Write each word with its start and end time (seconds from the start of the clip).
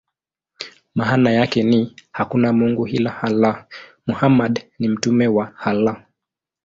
Maana 0.95 1.31
yake 1.31 1.63
ni: 1.63 1.95
"Hakuna 2.11 2.53
mungu 2.53 2.87
ila 2.87 3.21
Allah; 3.23 3.67
Muhammad 4.07 4.71
ni 4.79 4.87
mtume 4.89 5.27
wa 5.27 5.57
Allah". 5.57 6.05